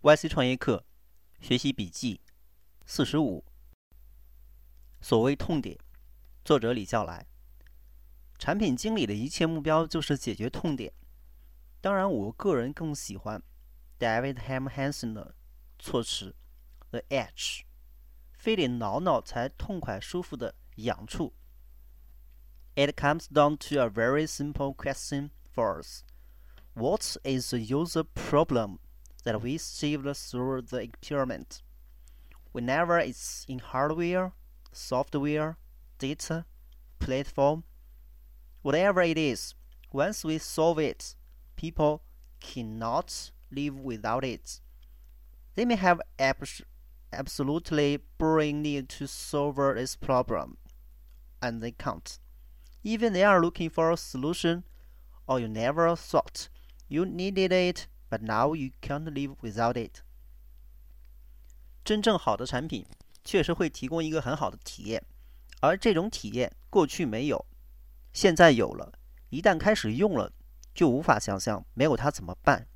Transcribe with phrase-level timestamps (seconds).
[0.00, 0.84] YC 创业课
[1.40, 2.20] 学习笔记
[2.86, 3.44] 四十五。
[5.00, 5.76] 所谓痛点，
[6.44, 7.26] 作者李笑来。
[8.38, 10.92] 产品经理的一切目标就是解决痛点。
[11.80, 13.42] 当然，我个人更喜欢
[13.98, 15.34] David Ham Hansen 的
[15.80, 16.36] 措辞
[16.90, 17.62] ：“The edge，
[18.32, 21.34] 非得挠挠才痛快舒服的痒处。”
[22.76, 26.02] It comes down to a very simple question for us:
[26.74, 28.78] What is the user problem?
[29.28, 31.60] That we solved through the experiment.
[32.52, 34.32] Whenever it's in hardware,
[34.72, 35.58] software,
[35.98, 36.46] data,
[36.98, 37.62] platform,
[38.62, 39.54] whatever it is,
[39.92, 41.14] once we solve it,
[41.56, 42.02] people
[42.40, 44.60] cannot live without it.
[45.56, 46.62] They may have abs
[47.12, 50.56] absolutely burning need to solve this problem,
[51.42, 52.18] and they can't.
[52.82, 54.64] Even they are looking for a solution,
[55.26, 56.48] or you never thought
[56.88, 60.00] you needed it But now you can't live without it。
[61.84, 62.86] 真正好的产品
[63.24, 65.04] 确实会提供一个很好的体验，
[65.60, 67.44] 而这种体验过去没有，
[68.12, 68.92] 现在有了。
[69.30, 70.32] 一旦开始用了，
[70.74, 72.66] 就无法想象没有它怎么办。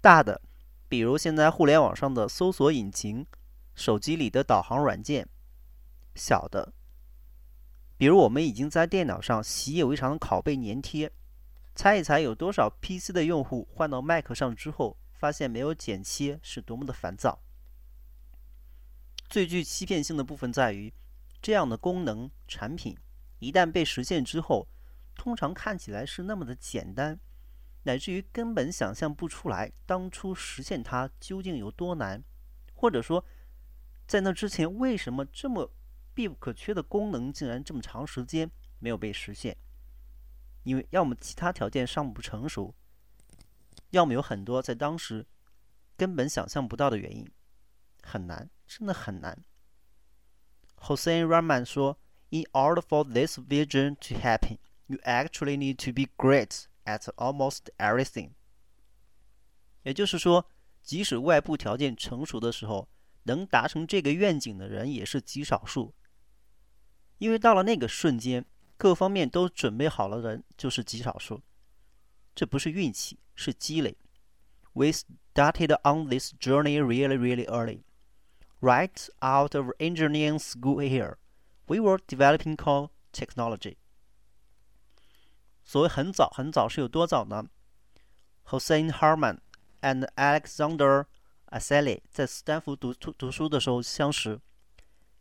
[0.00, 0.40] 大的，
[0.88, 3.26] 比如现在互联网上的搜索引擎，
[3.74, 5.26] 手机里的导航软件；
[6.14, 6.72] 小的，
[7.98, 11.12] 比如我们已经在电脑上习以为常的拷贝粘贴。
[11.74, 17.42] 猜一猜，有多少 PC 的用户换到 Mac 上之后，发现没有剪切是多么的烦躁？
[19.28, 20.92] 最具欺骗性的部分在于，
[21.40, 22.96] 这样的功能产品
[23.38, 24.68] 一旦被实现之后，
[25.14, 27.18] 通常看起来是那么的简单，
[27.84, 32.22] 乃至于根本想象不出来当初实现它究竟有多难，
[32.74, 33.24] 或者说，
[34.06, 35.72] 在那之前为什么这么
[36.12, 39.56] 必不可缺的功能竟然这么长时间没有被实现？
[40.64, 42.74] 因为要么其他条件尚不成熟，
[43.90, 45.26] 要么有很多在当时
[45.96, 47.28] 根本想象不到的原因，
[48.02, 49.44] 很难，真的很难。
[50.76, 51.98] Hossein Raman 说
[52.30, 58.30] ：“In order for this vision to happen, you actually need to be great at almost everything。”
[59.82, 60.48] 也就是说，
[60.82, 62.88] 即使外部条件成熟的时候，
[63.24, 65.92] 能达成这个愿景的人也是极少数，
[67.18, 68.44] 因为到了那个瞬间。
[68.81, 71.41] 各方面都准备好了的人就是极少数，
[72.35, 73.97] 这不是运气，是积累。
[74.73, 77.83] We started on this journey really, really early.
[78.59, 81.17] Right out of engineering school here,
[81.65, 83.77] we were developing core technology.
[85.63, 87.47] 所谓很早很早是有多早呢？
[88.45, 89.39] Hossein Harman
[89.81, 91.05] and Alexander
[91.47, 94.39] Asseli 在斯坦福读读读书的时候相识，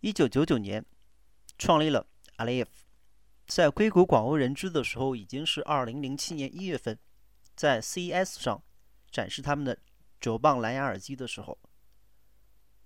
[0.00, 0.84] 一九九九年
[1.56, 2.06] 创立了
[2.38, 2.66] Aleph。
[3.49, 6.99] 在硅谷广为人知的时候，已经是二零零七年一月份，
[7.55, 8.63] 在 CES 上
[9.09, 9.75] 展示他们的
[10.21, 11.57] 九磅蓝牙耳机的时候。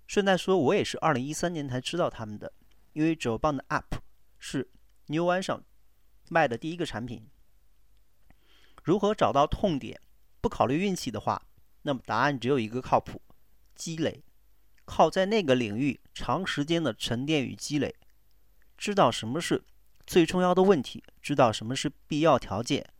[0.06, 2.50] 顺带说，我也是二零一三年才知道他们的，
[2.94, 3.98] 因为九磅的 App
[4.38, 4.70] 是
[5.08, 5.62] New One 上
[6.30, 7.28] 卖的第一个产品。
[8.82, 10.00] 如何找到痛点？
[10.40, 11.46] 不考虑运气的话，
[11.82, 13.20] 那么答案只有一个：靠谱，
[13.74, 14.24] 积累，
[14.86, 17.94] 靠在那个领域长时间的沉淀与积累，
[18.78, 19.62] 知道什么是。
[20.06, 22.92] 最重要的问题，知道什么是必要条件，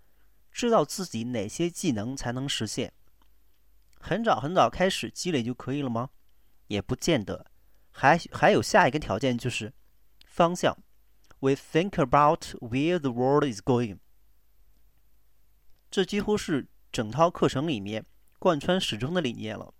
[0.51, 2.93] 知道自己哪些技能才能实现。
[3.99, 6.11] 很早很早开始积累就可以了吗？
[6.67, 7.47] 也不见得，
[7.91, 9.73] 还还有下一个条件就是
[10.27, 10.77] 方向。
[11.41, 13.99] We think about where the world is going。
[15.91, 18.07] 这几乎是整套课程里面
[18.39, 19.75] 贯穿始终的理念了。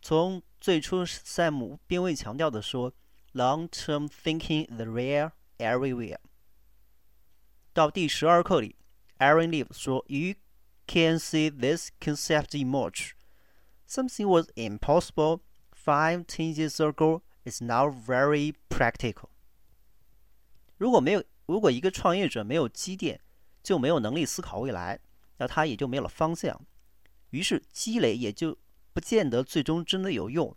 [0.00, 2.94] 从最初，Sam 并未强调的说
[3.32, 5.32] ，long-term thinking the rare。
[5.57, 6.19] Everywhere。
[7.73, 8.75] 到第十二课里，
[9.17, 10.35] Aaron Leaf 说：“You
[10.87, 13.11] can see this concept emerge.
[13.87, 15.41] Something was impossible
[15.71, 19.29] five, ten years ago is now very practical。”
[20.77, 23.21] 如果没有，如果一个创业者没有积淀，
[23.61, 24.99] 就没有能力思考未来，
[25.37, 26.59] 那他也就没有了方向。
[27.29, 28.57] 于是积累也就
[28.93, 30.55] 不见得最终真的有用。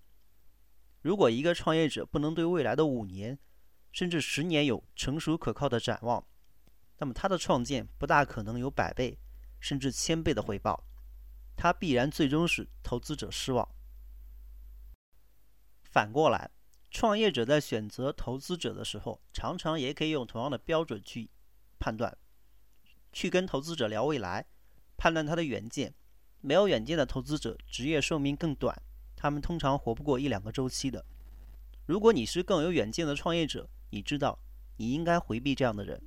[1.01, 3.39] 如果一个创业者不能对未来的五年，
[3.92, 6.26] 甚至十年有成熟可靠的展望，
[6.98, 9.18] 那么他的创建不大可能有百倍
[9.60, 10.84] 甚至千倍的回报，
[11.56, 13.68] 他必然最终使投资者失望。
[15.84, 16.50] 反过来，
[16.90, 21.30] 创业者在选择投资者的时候，常常也可以用同样的标准去
[21.80, 22.18] 判断，
[23.12, 24.46] 去跟投资者聊未来，
[24.96, 25.94] 判断他的远见。
[26.40, 28.82] 没有远见的投资者，职业寿命更短，
[29.16, 31.06] 他们通常活不过一两个周期的。
[31.86, 34.40] 如果你是更有远见的创业者，你知道，
[34.78, 36.02] 你应该回避这样的人。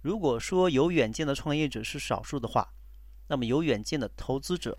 [0.00, 2.72] 如果说有远见的创业者是少数的话，
[3.26, 4.78] 那么有远见的投资者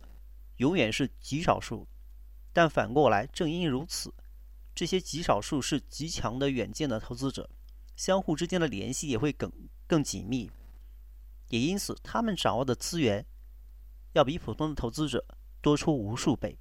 [0.57, 1.87] 永远是极少数。
[2.51, 4.13] 但反过来，正因如此，
[4.73, 7.49] 这些极少数是极强的远见的投资者，
[7.95, 9.51] 相互之间的联系也会更
[9.85, 10.49] 更紧密。
[11.49, 13.25] 也因此，他们掌握的资源
[14.13, 15.25] 要比普通的投资者
[15.61, 16.57] 多出无数倍。